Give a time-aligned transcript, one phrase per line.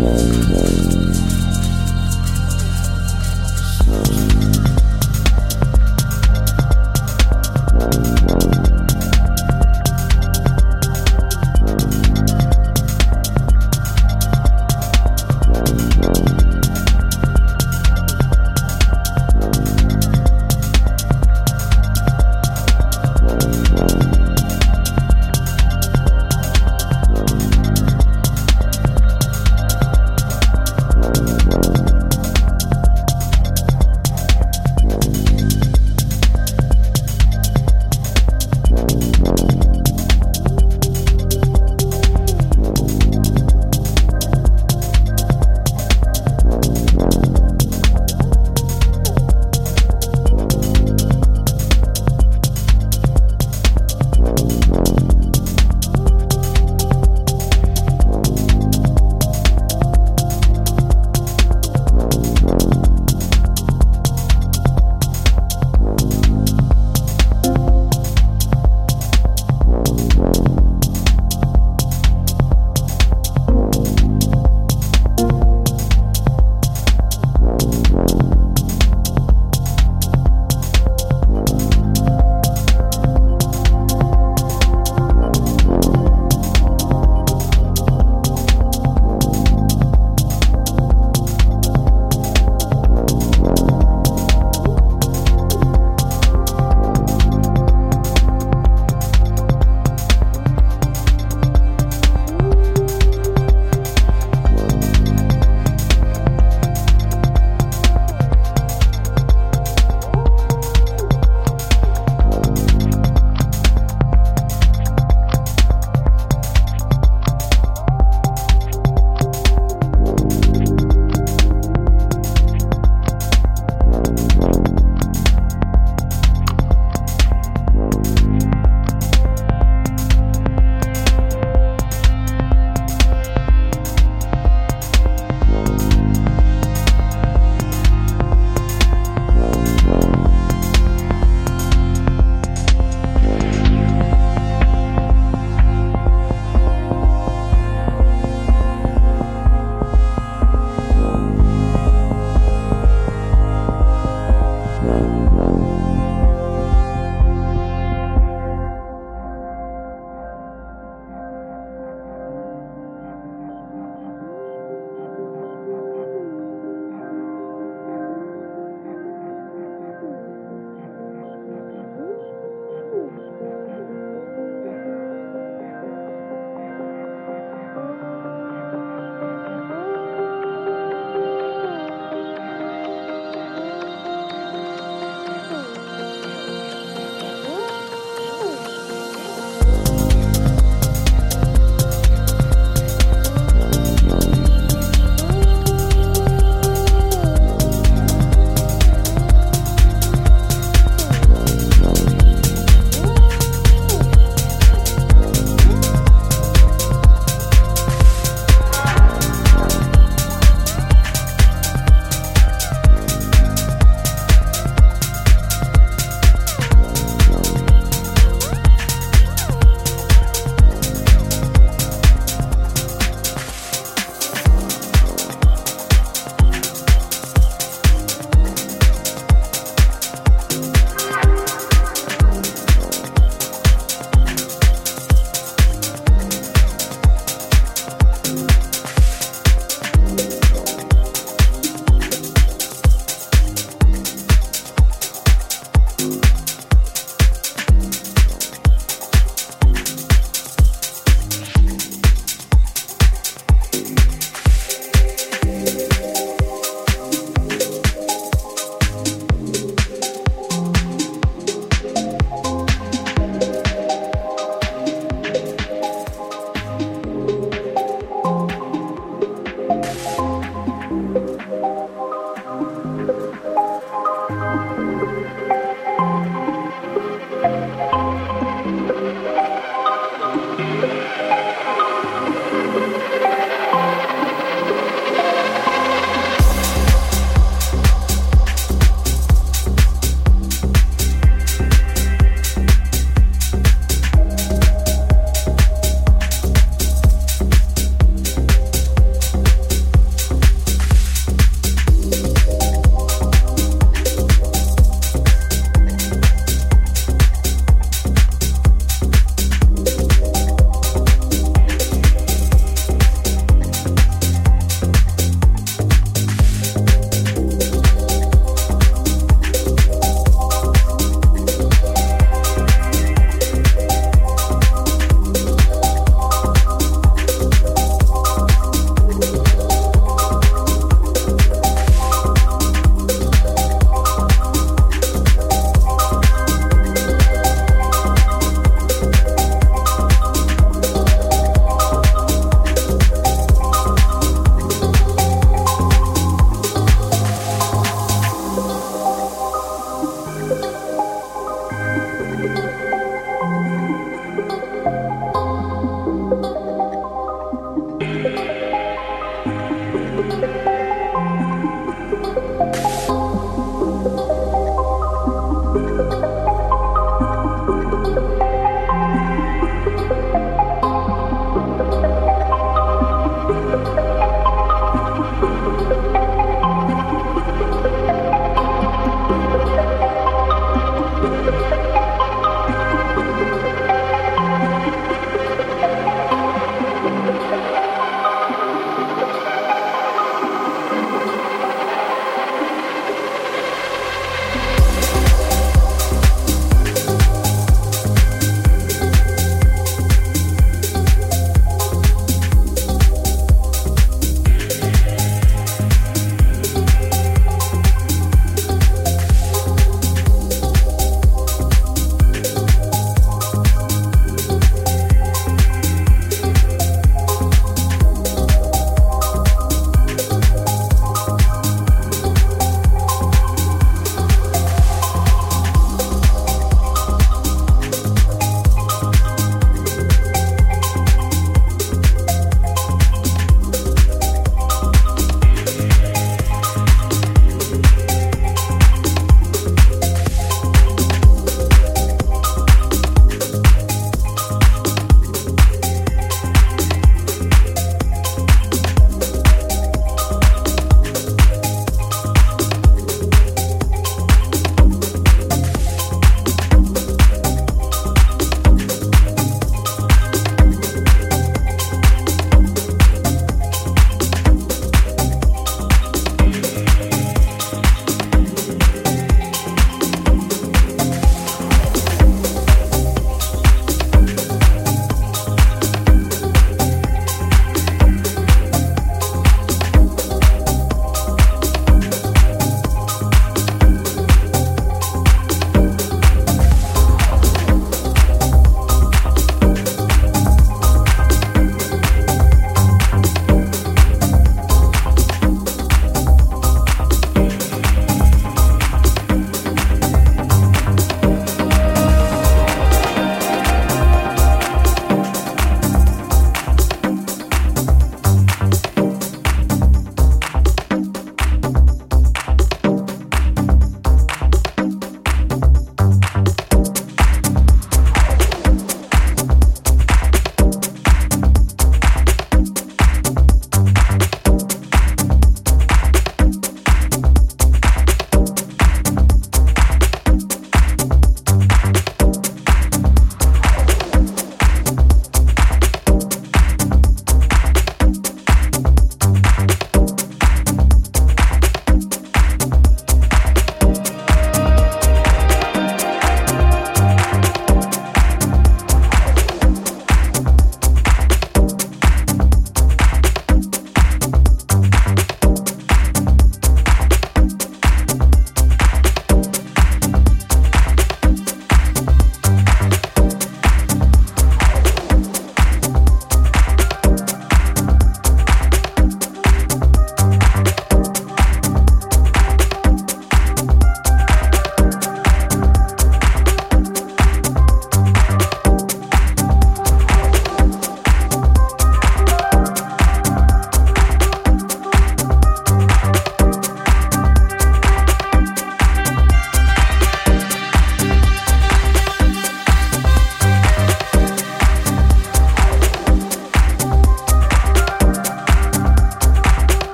[0.00, 1.49] Whoa,